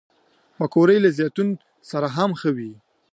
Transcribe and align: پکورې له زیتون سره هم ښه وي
پکورې 0.57 0.97
له 1.03 1.09
زیتون 1.17 1.47
سره 1.89 2.07
هم 2.15 2.31
ښه 2.39 2.49
وي 2.57 2.73